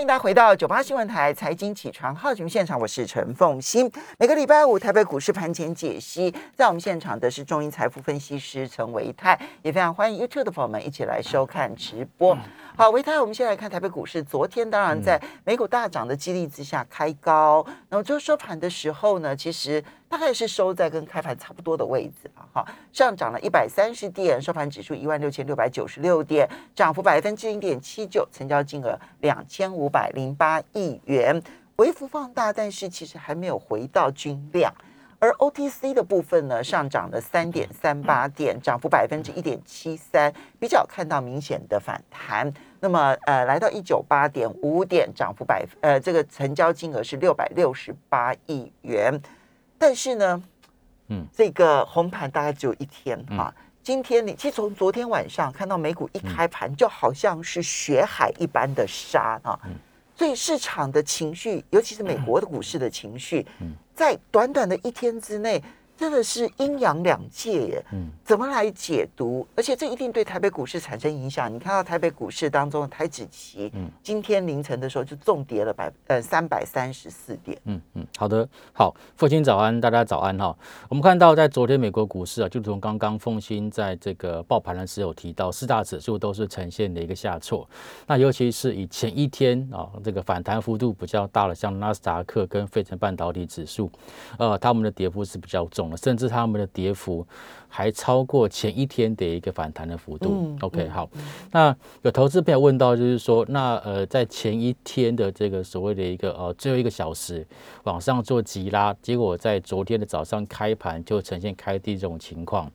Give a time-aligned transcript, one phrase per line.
[0.00, 3.92] 欢迎大家回到九八新闻台财经起床号节目现场，我是陈凤欣。
[4.18, 12.34] 每个礼拜五台北股市盘前解析，在我们现场的是中银财富分析师陈维泰，也非常欢迎 YouTube 的朋友们一起来收看直播。
[12.74, 31.40] 好，维泰，我们先来看台北股市，昨天当然在美股大涨的激励之下开高，那么就收盘的时候呢，其实大概是收在跟开盘差不多的位置啊，哈，上涨了一百三十点，收盘指数一万六千六百九十六点，涨幅百分之零点七九，成交金额两千五百零八亿元，
[31.76, 34.74] 微幅放大，但是其实还没有回到均量。
[35.20, 42.52] 而 OTC 的部分呢，上涨了三点三八点，涨幅百分之一点七三，比较看到明显的反弹。
[42.80, 49.20] 那么呃，来到一九八点五点，涨幅百呃，这个成交金额是六百六十八亿元。
[49.80, 50.42] 但是呢，
[51.08, 53.52] 嗯，这个红盘大概只有一天哈。
[53.82, 59.58] 今天你其实从昨天晚上看到美股一开盘，就好像是血海一般的杀啊。
[60.14, 63.46] 所以市场的情绪，尤其是美国的股市的情绪，
[63.94, 65.62] 在短短的一天之内。
[66.00, 69.46] 真的是阴阳两界耶，嗯，怎么来解读？
[69.54, 71.52] 而且这一定对台北股市产生影响。
[71.52, 80.56] 你看到台北股市当中的台指期，嗯，今天凌晨的时候就重跌了百呃三百三十四点，嗯嗯，好的，好，父亲早安，大家早安哈。
[80.88, 87.68] 我们看到在昨天美国股市啊，就从刚刚凤新在这个报盘的时候提到，四大指数都是呈现的一个下挫。
[88.06, 93.92] 那尤其是以前一天啊，这个反弹幅度比较大的，像纳斯达克跟费城半导体指数，
[94.38, 95.89] 呃，他们的跌幅是比较重。
[95.96, 97.26] 甚至他们的跌幅
[97.68, 100.56] 还超过前一天的一个反弹的幅度。
[100.60, 101.08] OK，好，
[101.52, 107.46] 那有投资朋友问到，就是说，那呃，在前一天的这个所谓的一个呃最后一个小时
[107.84, 112.70] 往上做急拉，结果在昨天的早上开盘就呈现开低这种情况，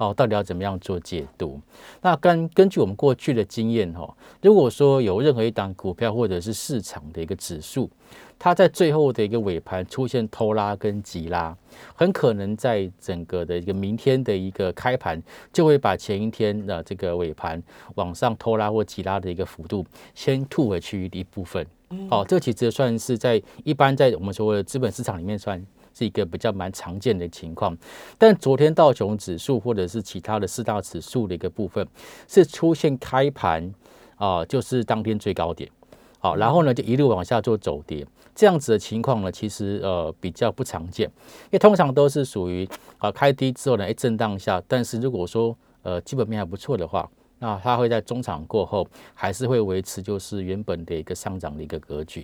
[0.00, 1.60] 哦，到底要怎么样做解读？
[2.00, 7.90] 那根根据我们过去的经验哈，如果说有任何一档股票或者是市场的一个指数，
[8.38, 11.54] 它在最后的一个尾盘出现偷拉跟急拉，
[11.94, 17.62] 很可能在整个的一个明天的一个开盘，就会把前一天的这个尾盘
[17.96, 21.66] 往上偷拉或急拉的一个幅度先吐回去一部分。
[22.08, 27.76] 哦，这其实算是在一般在我们所谓的资本市场里面算是一个比较蛮常见的情况。
[28.18, 31.86] 但昨天道琼指数或者是其他的四大指数的一个部分
[32.26, 33.72] 是出现开盘
[34.16, 35.70] 啊，就是当天最高点。
[36.18, 38.06] 好，然后呢就一路往下做走跌。
[38.34, 41.06] 这样子的情况呢，其实呃比较不常见，
[41.44, 42.68] 因为通常都是属于
[42.98, 52.22] 啊开低之后呢，一震荡下，但是如果说呃基本面还不错的话，那它会在中场过后还是会维持就是原本的一个上涨的一个格局。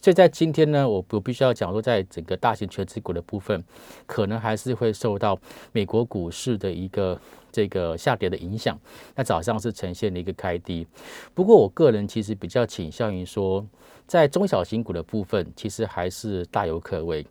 [0.00, 3.64] 所以在今天呢，我我必须要讲说，在整个大型全资股的部分，
[4.06, 5.36] 可能还是会受到
[5.72, 7.20] 美国股市的一个
[7.50, 8.78] 这个下跌的影响。
[9.16, 10.86] 那早上是呈现了一个开低，
[11.34, 13.66] 不过我个人其实比较倾向于说。
[14.06, 17.26] 在中小型股的部分，其实还是大有可为。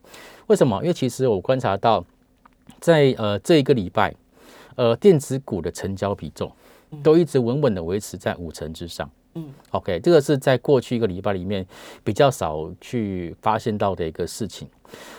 [0.46, 0.80] 为什么？
[0.84, 2.06] 因为其实我观察到，
[2.80, 4.14] 在呃这一个礼拜，
[4.76, 6.52] 呃电子股的成交比重
[7.04, 9.10] 都一直稳稳的维持在五成之上。
[9.34, 11.64] 嗯，OK，这个是在过去一个礼拜里面
[12.04, 14.68] 比较少去发现到的一个事情。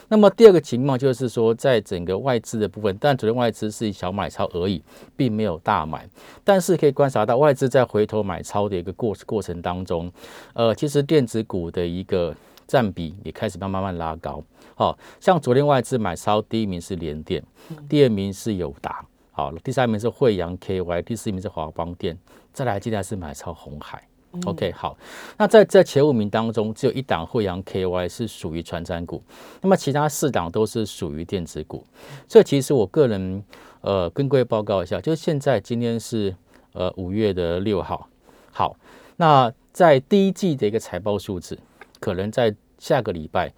[0.09, 4.83] 那么第二个情况就是说，在整个外资的部分，但昨天外资是小买超而已，
[5.15, 6.09] 并没有大买。
[6.43, 10.11] 但是可以观察到，外资在回头买超的一个过过程当中，
[10.55, 12.35] 呃，其实电子股的一个
[12.67, 14.43] 占比也开始慢慢慢拉高。
[14.75, 17.41] 好，像昨天外资买超，第一名是联电，
[17.89, 19.07] 第二名是友达，
[19.39, 22.19] 好，第三名是惠阳 KY，第四名是华邦电，
[22.53, 24.03] 再来接下来是买超红海。
[24.47, 24.99] OK，好，
[25.37, 29.23] 那在在前五名当中，只有一档惠阳 KY 是属于传产股，
[29.61, 31.85] 那么其他四档都是属于电子股。
[32.27, 33.45] 所以其实我个人
[33.83, 36.35] 呃跟各位报告一下，就是现在今天是
[36.73, 38.09] 呃五月的六号，
[38.51, 38.75] 好，
[39.19, 41.57] 那在第一季的一个财报数字，
[42.01, 43.53] 可能在下个礼拜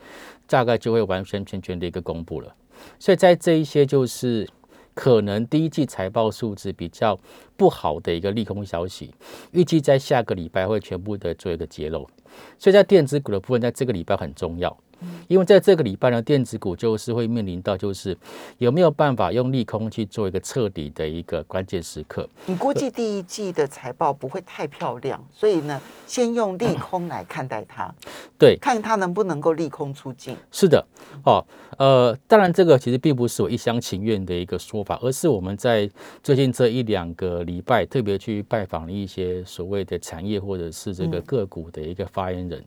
[0.47, 2.55] 大概就会完全全全的一个公布了。
[2.99, 4.47] 所以在这一些就是。
[4.95, 7.19] 可能第一季财报数字比较
[7.56, 9.15] 不好的一个利空消息，
[9.53, 12.09] 预计在下个礼拜会全部的做一个揭露，
[12.59, 14.77] 所以在电子股的部分，在这个礼拜很重要。
[15.29, 18.17] 因为在这个礼拜呢，电子股就是会面临到就是
[18.59, 22.29] 有没有办法用利空去做一个彻底的一个关键时刻。
[22.47, 27.93] 你估计第一季的财报不会太漂亮，所以呢，先用利空来看待它。
[28.39, 30.37] 对，看它能不能够利空出尽。
[30.51, 30.85] 是的，
[31.25, 31.45] 哦，
[31.79, 35.89] 呃，当然这个其实并不是我一厢情愿的一个说法，而是我们在
[36.23, 42.65] 最近这一两个礼拜特别去拜访了一些所谓的产业或者是这个个股的一个发言人。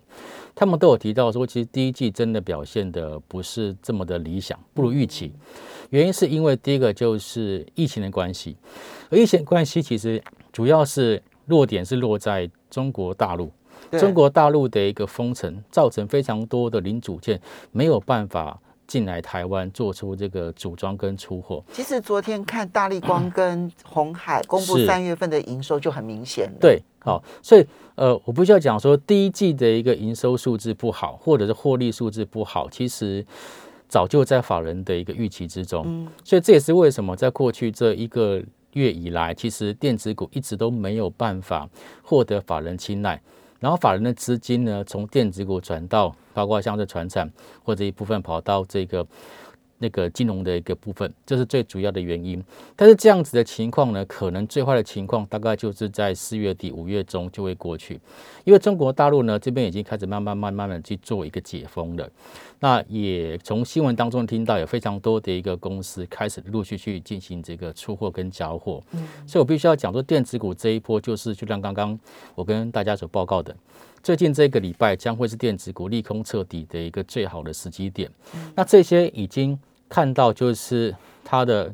[0.56, 5.30] 他们都有提到说，其实第一季真的表现的不是这么的理想，不如预期。
[5.90, 8.56] 原因是因为第一个就是疫情的关系，
[9.10, 13.52] 而疫情关系其实主要是落点是落在中国大陆，
[14.00, 17.38] 中国大陆的一个封城，造成非常多的零组件
[17.74, 18.58] 没有办法
[18.88, 21.64] 进来台湾做出这个组装跟出货。
[21.72, 26.58] 其实昨天看大力光跟红海 公布三月份的营收就很明显了。
[26.60, 27.66] 对，好，所以
[27.96, 33.26] 呃，我不需要讲说第一季的一个营收数字不好，或者是获利数字不好，其实
[33.88, 35.84] 早就在法人的一个预期之中。
[35.86, 38.42] 嗯，所以这也是为什么在过去这一个
[38.74, 41.70] 月以来，其实电子股一直都没有办法
[42.02, 43.22] 获得法人青睐。
[43.64, 47.32] 然后法人的资金呢，从电子股转到，包括像这船产
[47.64, 49.08] 或者一部分跑到这个。
[49.84, 52.42] 那个金融的一个部分，这是最主要的原因。
[52.74, 58.00] 但是这样子的情况呢，可能最坏的情况大概就是在四月底、五月中就会过去，
[58.46, 62.10] 因为中国大陆呢这边已经开始慢慢、慢慢的去做一个解封了。
[62.62, 68.82] 那也从新闻当中听到有非常多的一个公司开始陆续去进行这个出货跟交货。
[68.94, 72.00] 嗯，所以我必须要讲说，电子股这一波就是就像刚刚
[72.36, 73.54] 我跟大家所报告的，
[74.02, 78.10] 最近这个礼拜将会是电子股利空彻底的一个最好的时机点。
[78.56, 79.60] 那这些已经。
[79.94, 81.72] 看到就是它的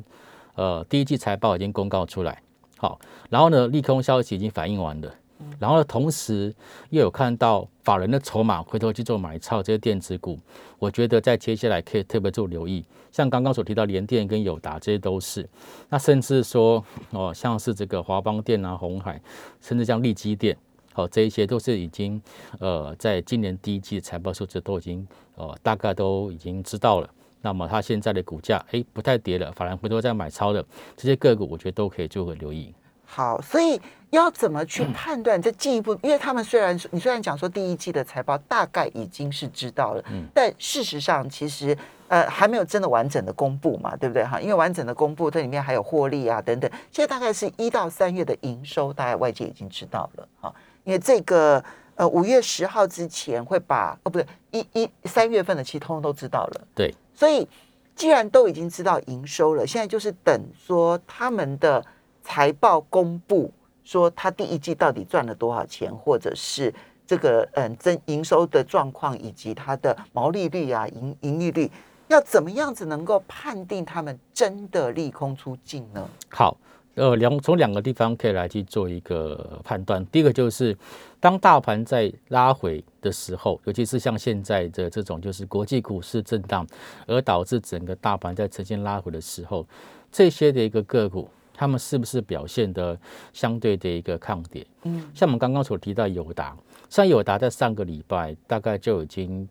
[0.54, 2.42] 呃第一季财报已经公告出来，
[2.76, 3.00] 好，
[3.30, 5.10] 然后呢利空消息已经反映完了，
[5.58, 6.54] 然后呢同时
[6.90, 10.38] 又有看到法人的筹码回头去做买超这些电子股，
[10.78, 15.48] 我觉得在接下来可以特别做留意，像刚刚所提到联电跟友达这些都是，
[15.88, 19.18] 那甚至说哦像是这个华邦电啊、红海，
[19.62, 20.54] 甚至像利基电，
[20.92, 22.20] 好这一些都是已经
[22.58, 27.08] 呃在今年第一季的财报数字都已经呃大概都已经知道了。
[27.42, 30.64] 那么它现在的股价哎不太跌了，反而回头在买超的
[30.96, 32.74] 这些个股，我觉得都可以做个留意。
[33.04, 35.40] 好，所以要怎么去判断？
[35.40, 41.76] 这进一步，因为他们虽然你虽然讲说第一季的财报大概已经是知道了，嗯，但事实上其实
[42.08, 44.40] 呃还没有真的完整的公布嘛，对不对哈？
[44.40, 46.70] 因为完整的公布，这里面还有获利啊等等。
[46.92, 50.54] 现在大概是一到三月的营收，大概外界已经知道了哈，
[50.84, 51.64] 因为这个。
[51.96, 56.60] 呃，五月十号之前会把哦，不对，一一三月份的其实通通都知道了。
[56.74, 57.46] 对，所以
[57.94, 61.84] 既然都已经知道营收了，现在就是等说他们的
[62.22, 63.52] 财报公布，
[63.84, 66.72] 说他第一季到底赚了多少钱，或者是
[67.06, 71.70] 这个嗯增营收的状况，以及它的毛利率啊、盈盈利率，
[72.08, 76.08] 要怎么样子能够判定他们真的利空出境呢？
[76.30, 76.56] 好。
[77.00, 80.04] 呃，两从两个地方可以来去做一个判断。
[80.12, 80.76] 第一个就是，
[81.18, 86.66] 当大盘在拉回的时候，尤其是像现在的这种，就是国际股市震荡，
[87.06, 89.66] 而导致整个大盘在呈现拉回的时候，
[90.12, 92.98] 这些的一个个股，他们是不是表现的
[93.32, 94.66] 相对的一个抗跌？
[94.82, 96.54] 嗯，像我们刚刚所提到友达，
[96.90, 99.48] 像友达在上个礼拜大概就已经。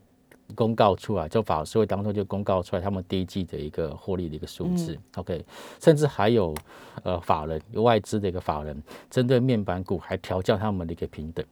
[0.55, 5.45] 公告出来，就法社会当中就公告出来，他们第一季的一个获利的一个数字，OK，
[5.79, 6.55] 甚至还有
[7.03, 11.45] 呃法人有外资的一个法人，针对面板股还调降他们的一个平等。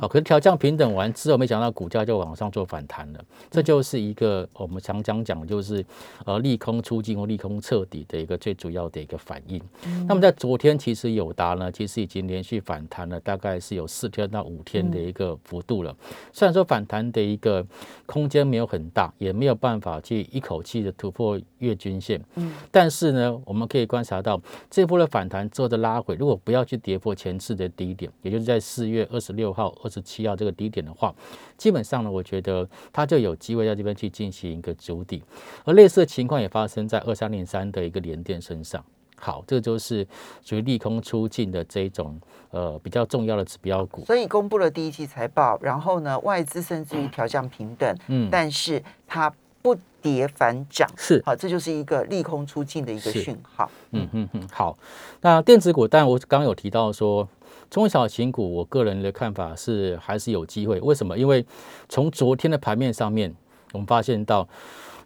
[0.00, 3.24] 好，可是调降平等完之后，没想到股价就往上做反弹了。
[3.50, 5.84] 这就是一个我们常讲讲，就是
[6.24, 9.60] 呃利空出尽或利空彻底的一个最主要的一个反应。
[10.06, 15.96] 那么在昨天，其实友达呢，其实已经连续反弹了，大概是有四天到五天的一个幅度了。
[16.32, 17.64] 虽然说反弹的一个
[18.06, 22.20] 空间没有很大，也没有办法去一口气的突破月均线。
[22.34, 29.74] 嗯，但是呢，我们可以观察到这波的反弹之后的拉回，如果不要去跌破前次的低点，也就是在四月二十六号。
[29.82, 31.12] 二十七号这个低点的话，
[31.56, 35.22] 基本上呢，我觉得它就有机会在这边去进行一个筑底，
[35.64, 38.84] 而类似的情况也发生在二三零三的一个连电身上。
[39.20, 40.06] 好，这就是
[40.44, 44.04] 属于利空出尽的这种呃比较重要的指标股。
[44.04, 53.70] 所以公布了第一季财报，然后呢，外资甚至于调降平等，嗯，但是它不跌反涨，是好，这就是一个利空出尽的一个讯号。
[53.90, 54.78] 嗯嗯嗯，好，
[55.20, 57.28] 那电子股，但我刚刚有提到说。
[57.70, 60.80] 中小型股，我个人的看法是还是有机会。
[60.80, 61.18] 为什么？
[61.18, 61.44] 因为
[61.86, 63.34] 从昨天的盘面上面，
[63.72, 64.48] 我们发现到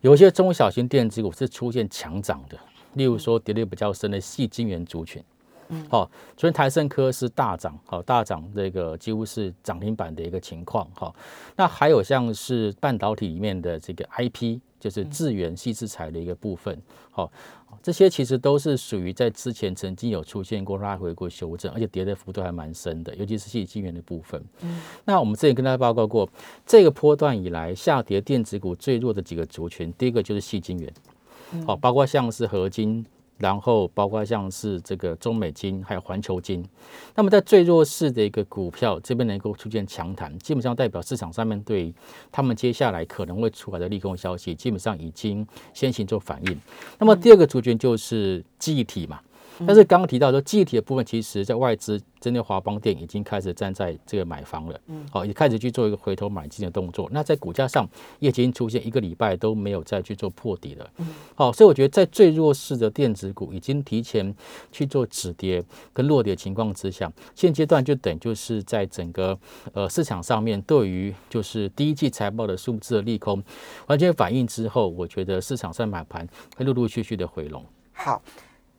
[0.00, 2.56] 有些中小型电子股是出现强涨的，
[2.92, 5.21] 例如说跌的比较深的细晶圆族群。
[5.72, 10.86] 嗯，好，昨天台盛科是大涨，好大涨，这个几乎是涨停板的一个情况。
[10.94, 11.12] 好，
[11.56, 14.60] 那还有像是半导体里面的这个 IP。
[14.82, 16.76] 就是智源细制材的一个部分，
[17.12, 17.30] 好，
[17.80, 24.44] 这些其实都是属于在之前曾经有出现过拉回过修正，而且跌的幅度还蛮深的，尤其是细晶圆的部分。
[24.62, 26.28] 嗯，那我们之前跟大家报告过，
[26.66, 30.92] 这个波段以来下跌电子股最弱的几个族群，第一个就是细晶圆，
[31.64, 33.06] 好，包括像是合金。
[33.42, 36.64] 然后包括像是这个中美金，还有环球金，
[37.16, 41.92] 那么在最弱势的一个股票这边能够出现强弹，基本上代表市场上面对
[42.30, 45.44] 他们接下来可能会出来的利空消息，基本上已经
[45.75, 46.61] 先行做反应。
[47.00, 49.18] 那么第二个族群就是记忆体嘛，
[49.66, 57.09] 但是刚刚提到说，记忆体的部分，其实在外资针对华邦电已经开始站在这个买方了，嗯，好，也开始去做一个回头买进的动作。
[57.12, 64.35] 那在股价上，已经出现一个礼拜都没有再去做破底了，嗯，好，所以我觉得在最弱势的电子股已经提前
[64.71, 69.38] 去做止跌跟落跌情况之下，现阶段就等就是在整个
[69.73, 73.42] 呃市场上面对于就是第一季财报的数字的利空
[73.87, 77.64] 完全反应之后，我觉得市场上买盘会陆陆续续的回笼。
[77.92, 78.23] 好。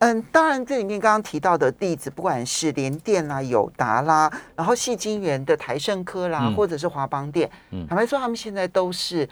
[0.04, 7.50] 嗯，当然，这里面刚刚提到的例子，不管是联电啦、友达啦，然后细晶圆的台盛科啦，或者是华邦电，
[7.88, 9.26] 坦白说，他们现在都是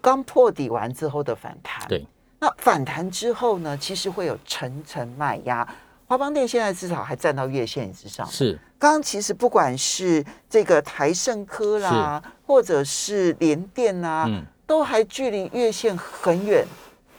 [0.00, 1.84] 刚破底完之后的反弹。
[1.88, 2.06] 对，
[2.38, 5.66] 那反弹之后呢，其实会有层层卖压。
[6.06, 8.24] 华邦电现在至少还站到月线之上。
[8.28, 14.30] 是，刚刚其实不管是这个台盛科啦，或者是联电啦，
[14.64, 16.64] 都还距离月线很远。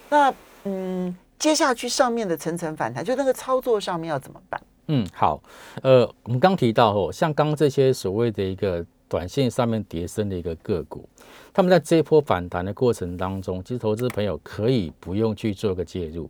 [0.10, 0.34] 那
[0.64, 1.14] 嗯。
[1.38, 4.62] 接下去上面的层层反弹，就那个操作上面要怎么办？
[4.88, 5.42] 嗯，好，
[5.82, 11.10] 呃，我们刚提到哦，像刚这些所谓的一个短线上面叠升的一个个股，
[11.54, 16.30] 他们在这一波反弹的过程当中，其实投资朋友可以不用去做个介入。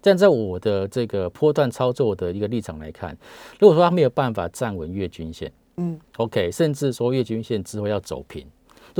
[0.00, 3.16] 但在我的这个波段操作的一个立场来看，
[3.58, 8.46] 如果说他没有办法站稳月均线，嗯，OK，甚至说月均线之后要走平。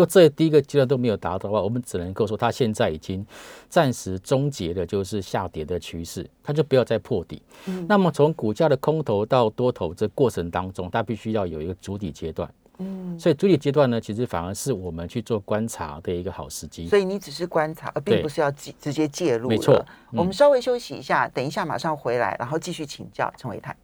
[0.01, 3.23] 如果这第一个阶段都没有达到的话，我们只能够说它现在已经
[3.69, 7.43] 暂时终结的就是下跌的趋势，它就不要再破底。
[7.67, 12.51] 嗯，那么从股价的空头到多头这过程当中，它必须要有一个主体阶段。
[12.79, 16.87] 嗯，所以主体阶段呢，其实反而是我们去做观察的一个好时机。
[16.87, 19.51] 所以你只是观察，而并不是要直直接介入。
[19.51, 23.77] 没错，我们稍微休息一下，等一下马上回来，然后继续请教陈伟泰。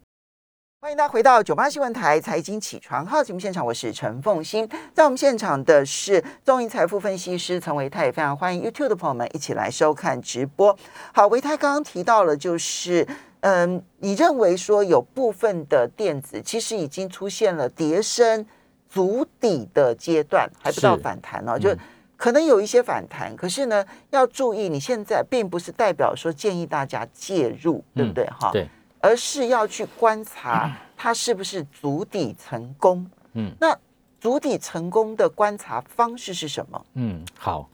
[0.87, 10.79] 欢迎大家回到九八新闻台财经起床号节目现场，我是陈凤欣，在我们现场的是中银财富分析师陈维泰，也非常欢迎 YouTube 的朋友们一起来收看直播。
[11.13, 13.05] 好，维泰刚刚提到了，就是
[13.41, 18.47] 嗯，你认为说有部分的电子其实已经出现了跌升
[18.89, 21.75] 足底的阶段，还不到反弹哦，就
[22.17, 28.25] 可能有一些反弹，可是呢，要注意，你现在并不是代表说建议大家介入，对不对？
[28.27, 28.69] 哈，对。
[29.01, 33.09] 而是要去观察它是不是足底成功。
[33.35, 33.77] 嗯，那
[34.21, 36.87] 足底成功的观察方式是什么？
[36.95, 37.69] 嗯，好，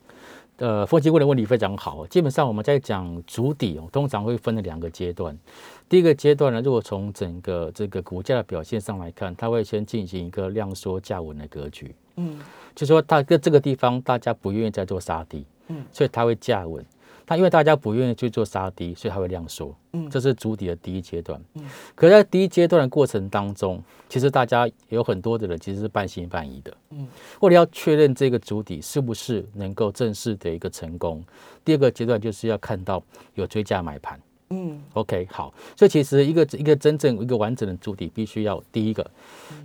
[0.57, 2.07] 呃，风机问的问题非常好。
[2.07, 5.38] 基本上我们在讲足底哦，通常会分了两个阶段。
[5.88, 11.95] 第一个阶段呢，如果从整个这个股价的表现上来看，它会先进行一个量缩价稳的格局。
[12.17, 12.38] 嗯，
[12.75, 16.85] 就说它跟这个地方大家不愿意再做杀低，嗯，所以它会价稳。
[17.32, 19.74] 那因为大家不愿意去做杀低，所以它会量缩。
[19.94, 21.40] 嗯，这是主底的第一阶段。
[21.54, 26.76] 嗯，可在第一阶段的过程当中，其实大家有很多的人其实是半信半疑的。
[26.90, 27.08] 嗯，
[27.40, 31.24] 为了要确认这个主底是不是能够正式的一个成功，
[31.64, 34.20] 第二个阶段就是要看到有追加买盘。
[34.50, 35.54] 嗯，OK，好。
[35.74, 39.10] 所以其实一个一个真正一个完整的主底，必须要第一个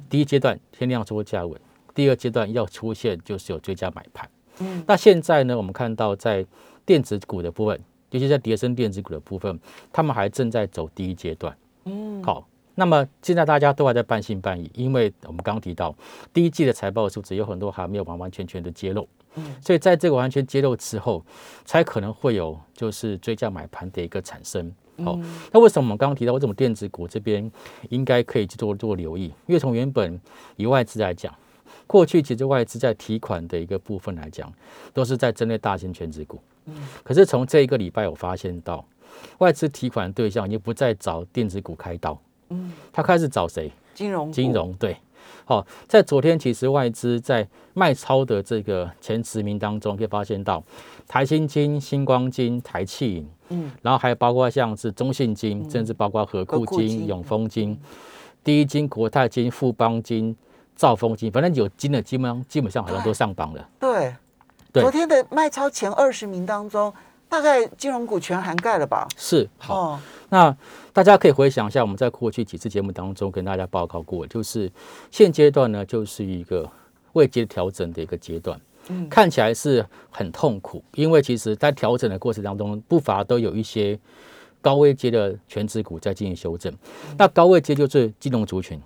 [0.09, 1.59] 第一阶段先量缩价稳，
[1.93, 4.29] 第二阶段要出现就是有追加买盘。
[4.59, 6.45] 嗯，那现在呢，我们看到在
[6.87, 7.79] 电子股的部分，
[8.11, 9.59] 尤其在叠升电子股的部分，
[9.91, 11.55] 他们还正在走第一阶段。
[11.83, 15.93] 嗯，好，那么现在大家都还在半信半疑，因为我们刚刚提到
[16.33, 19.07] 第一季的财报数字有很多还没有完完全全的揭露。
[19.35, 21.23] 嗯，所以在这个完全揭露之后，
[21.65, 24.73] 才可能会有就是追加买盘的一个产生。
[25.03, 25.19] 好，
[25.51, 27.51] 那为什么我们刚刚提到为什么电子股这边
[27.89, 29.25] 应该可以去多做留意？
[29.45, 30.19] 因为从原本
[30.55, 31.31] 以外资来讲，
[31.87, 34.53] 过去其实外资在提款的一个部分来讲，
[34.93, 36.39] 都是在针对大型全职股。
[37.03, 38.85] 可是从这一个礼拜，我发现到
[39.39, 43.71] 外资提款对象已经不再找电子股开刀，嗯，他开始找谁？
[43.95, 44.97] 金融，金融对。
[45.45, 50.61] 好，在昨天其实外资在卖超的这个前十名当中，可以发现到
[51.07, 57.79] 台新金、星光金、台气，嗯，然后还包括像是中信金，甚至包括和库金、永丰金、
[58.43, 60.35] 第一金、国泰金、富邦金、
[60.77, 63.69] 兆丰金，反正有金的基本上基本上好像都上榜了。
[63.77, 64.15] 对。
[64.73, 66.93] 昨天的卖超前二十名当中，
[67.27, 69.07] 大概金融股全涵盖了吧？
[69.17, 70.55] 是好，那
[70.93, 74.71] 大家可以回想一下，我们在过去几次节目当中跟大家报告过，就是
[75.09, 76.69] 现阶段呢，就是一个
[77.13, 83.97] 未接调整的一个阶段，嗯，看起来是很痛苦，因为其实在调整的过程当中，不乏都有一些
[84.61, 86.71] 高位阶的全指股在进行修正，
[87.17, 88.79] 那高位阶就是金融族群。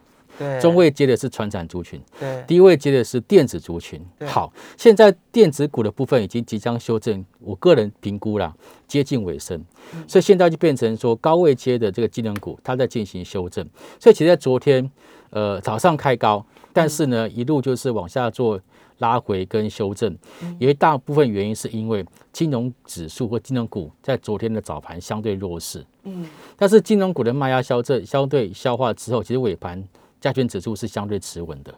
[0.59, 4.03] 中位接的是传产族群，对，低位接的是电子族群。
[4.25, 8.53] 好，现在电子股的部分已经即将修正，我个人评估啦，
[8.87, 9.63] 接近尾声，
[10.07, 13.67] 所以现在就变成说高位接的这个技能股，它在进行修正。
[13.99, 14.89] 所以其实在昨天，
[15.29, 18.59] 呃，早上开高，但是呢，一路就是往下做
[18.97, 20.15] 拉回跟修正，
[20.59, 29.83] 有一大部分原因是因为金融指数或金融股在昨天的早盘相对弱势，嗯，但是金融股的卖压消正相对消化之后，其实尾盘
[30.21, 31.75] 加权指数是相对持稳的，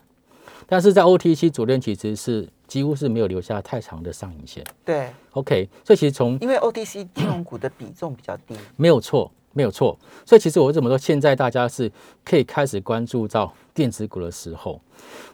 [0.68, 4.64] 但是在 OTC 昨天其实是几乎是没有留下太长的上影线。
[4.84, 9.98] 对，，OK，所以其实从因为 OTC 金融股的比重比较低，没有错，没有错。
[10.26, 11.92] 所以其实我怎么说现在大家是
[12.26, 14.82] 可以开始关注到电子股的时候？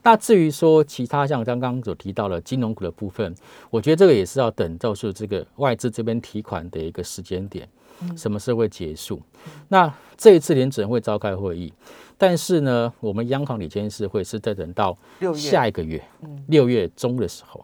[0.04, 3.36] 那至于说其他像刚刚所提到的金融股的部分，
[3.70, 7.68] 我觉得这个也是要等到是这个外资这边提款的一个时间点，
[8.16, 9.22] 什么时候会结束？
[9.68, 11.72] 那这一次联准会召开会议，
[12.18, 14.98] 但是呢，我们央行理监事会是在等到
[15.36, 16.04] 下一个月，
[16.48, 17.64] 六月中的时候。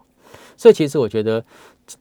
[0.56, 1.44] 所以其实我觉得，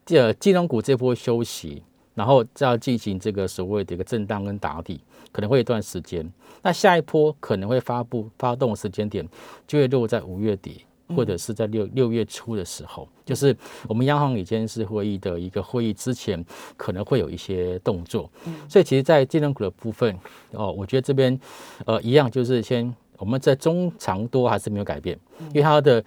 [0.09, 1.83] 呃，金融股这波休息，
[2.15, 4.99] 然后再要进行这个所谓的一个震荡跟打底，
[5.31, 6.27] 可能会一段时间。
[6.63, 9.27] 那下一波可能会发布发动的时间点，
[9.67, 10.83] 就会落在五月底。
[11.15, 13.55] 或者是在六六月初的时候，就是
[13.87, 16.43] 我们央行理监事会议的一个会议之前，
[16.75, 18.27] 可能会有一些动作。
[18.67, 20.17] 所以其实，在金融股的部分，
[20.53, 21.39] 哦，我觉得这边
[21.85, 25.15] 呃一样，就是先我们在中长多还是没有改变，
[25.49, 26.03] 因为它的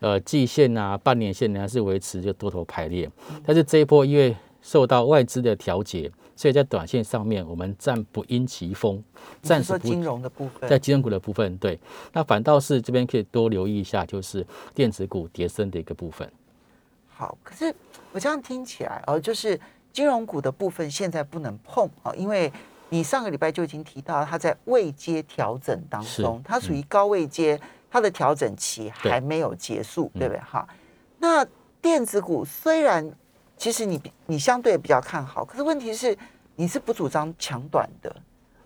[0.00, 3.06] 呃季线啊、半年线呢还是维持就多头排列，
[3.44, 4.34] 但是这一波因为
[4.68, 9.02] 受到外资的调节，所以在短线上面我们暂不因其风，
[9.40, 11.80] 暂时金融的部分，在金融股的部分，对，
[12.12, 16.30] 那反倒是这边可以多留意一下，就是电子股跌升的一个部分。
[17.08, 17.74] 好，可是
[18.12, 19.58] 我这样听起来哦，就是
[19.90, 22.52] 金融股的部分现在不能碰哦，因为
[22.90, 27.58] 你上个礼拜就已经提到它在未接调整当中是，它属于高位阶，
[27.90, 30.40] 它的调整期还没有结束，嗯对不对？
[30.42, 30.68] 哈，
[31.18, 31.42] 那
[31.80, 33.10] 电子股虽然
[33.58, 36.16] 其实你比你相对比较看好，可是问题是
[36.54, 38.14] 你是不主张抢短的，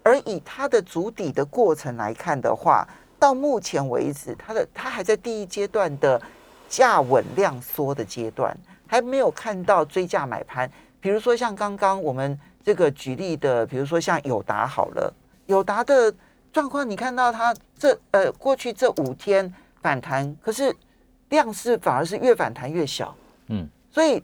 [0.02, 2.86] 而以它的筑底的过程来看的话，
[3.18, 6.20] 到目前为止，它的它还在第一阶段的
[6.68, 8.56] 价稳量缩的阶段，
[8.86, 10.70] 还没有看到追价买盘。
[11.00, 15.12] 比如说像刚刚我们这个举例的，比如说像友达好了，
[15.46, 16.14] 友达的
[16.52, 20.74] 状况，你看到它这呃过去这五天反弹，可是
[21.30, 23.14] 量是反而是越反弹越小，
[23.48, 24.22] 嗯，所以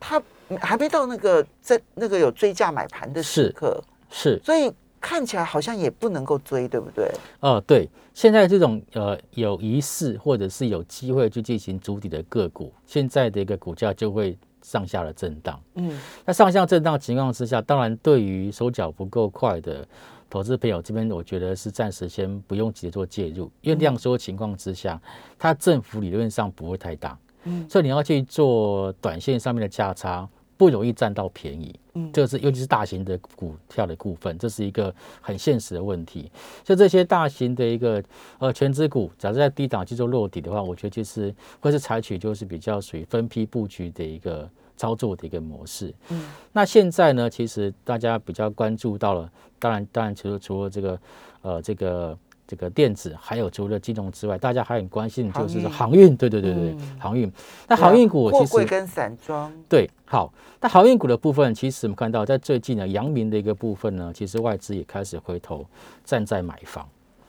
[0.00, 0.20] 它
[0.58, 7.08] 还没到那个在那个有追价买盘的时刻，是，所以看起来好像也不能够追，对不对？
[7.40, 15.60] 哦，对，现在这种呃有疑似或者是有机会去进行主底的个股，现在的一个股价就会上下的震荡。
[15.74, 19.86] 嗯，那上下震荡情况之下，当然对于手脚不够快的
[20.28, 25.00] 投资朋友这边，我觉得是暂时先不用急着做介入，因为量缩情况之下，
[25.38, 31.74] 它振幅理论上不会太大，嗯所以你要去做短线上面的价差，不容易占到便宜。
[31.94, 36.30] 嗯这个是尤其是大型的股票的股份，这是一个很现实的问题。
[36.62, 38.02] 就这些大型的一个
[38.38, 45.92] 呃全资股，假设在低档去做落底的话，我觉得就是会是采取就是比较属于分批布局的一个操作的一个模式。
[46.10, 51.00] 嗯，那现在呢，其实大家比较关注到了，当然当然除了除了这个
[51.42, 52.16] 呃这个。
[52.50, 57.30] 这个电子还有除了金融之外，大家还很关心的就是航运，对对对对，嗯航运。
[57.68, 65.64] 那航运股其实跟散装，对，好，那航运股的部分，其实我们看到在最近呢，阳明的一个部分呢，其实外资也开始回头
[66.04, 66.84] 站在买房。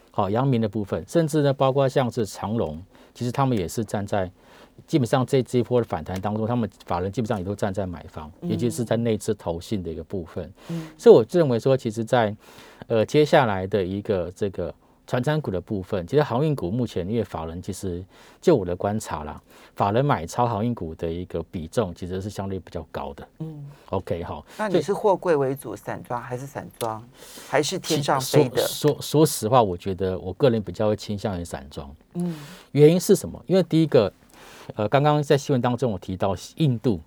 [0.09, 2.81] 好，阳明的部分，甚至呢，包括像是长隆，
[3.13, 4.29] 其实他们也是站在
[4.87, 10.51] 基本上这这一波的反弹当中，他们法人基本上也都站在买方，也就是在内资投信的一个部分。
[10.69, 12.35] 嗯所以我认为说，其实在
[12.87, 14.73] 呃接下来的一个这个
[15.11, 18.01] 传产股的部分，其实航运股目前因为法人其实
[18.39, 19.41] 就我的观察啦，
[19.75, 23.27] 法人买超航运股的一个比重其实是相对比较高的。
[23.39, 27.05] 嗯，OK，好，那你是货柜为主，散装还是散装，
[27.49, 28.65] 还是天上飞的？
[28.65, 31.93] 说说说实话，我觉得我个人比较会倾向于散装。
[32.13, 32.33] 嗯
[32.71, 33.43] 原因是什么？
[33.47, 34.09] 因为第一个，
[34.75, 37.01] 呃，刚刚在新闻当中我提到印度，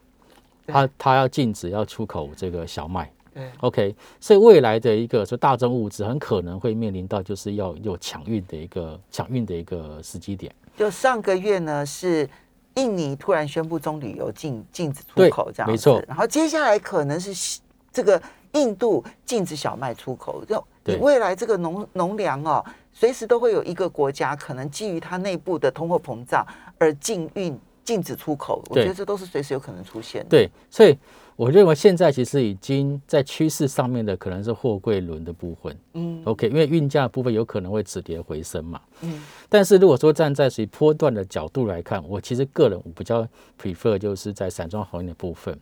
[0.67, 3.11] 它它要禁止要出口这个小麦。
[3.35, 10.55] 对，OK，所以未来的一个说大宗物资很可能会面临到就是要有抢运的一个抢运的一个时机点。
[10.77, 12.29] 就上个月呢是。
[12.77, 17.61] 印尼突然宣布棕榈油禁禁止出口，这样子没错然后接下来可能是西
[17.93, 18.21] 这个
[18.55, 26.45] 印度禁止小麦出口，就你未来这个农农粮哦，随时都会有一个国家可能基于它内部的通货膨胀
[26.77, 30.31] 而禁运禁止出口，我对觉得这都是随时有可能出现的。
[30.31, 30.99] 对，所以
[31.37, 35.77] 我认为现在其实已经在趋势上面的可能是货柜轮的部分。
[35.95, 38.81] 嗯 OK，因为运价部分有可能会止跌回升嘛。
[39.03, 43.27] 嗯但是如果说站在属于波段的角度来看，我其实个人我比较
[43.61, 45.59] prefer 就是在散装航运的部分。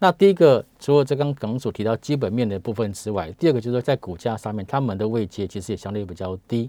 [0.00, 6.68] 那第一个，除了这刚刚所提到基本面的部分之外，第二个就是说在股价上面，他们的位阶其实也相对比较低。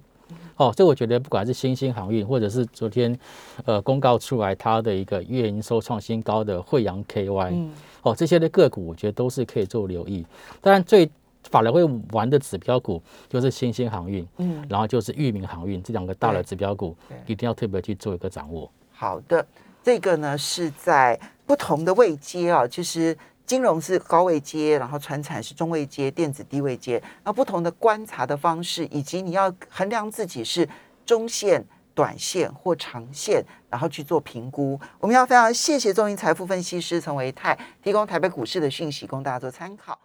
[0.58, 3.18] 哦，这我觉得不管是新兴航运，或者是昨天
[3.66, 10.26] 呃公告出来它的一个月营收创新高的惠阳 KY，嗯哦，这些的个股我觉得都是可以做留意。
[10.62, 11.10] 当然最
[11.50, 16.96] 法人会玩的指标股就是新兴航运，嗯，然后就是裕民航运这两个大的指标股，
[17.28, 18.72] 一定要特别去做一个掌握。
[18.92, 19.46] 好的，
[19.84, 30.68] 这个呢是在不同的位阶啊，其实金融是高位阶，然后船产是中位阶，电子低位阶，那不同的观察的方式，以及你要衡量自己是
[31.06, 34.80] 中线、短线或长线，然后去做评估。
[35.00, 39.98] 我们要非常谢谢中银财富分析师陈维泰提供台北股市的讯息，供大家做参考。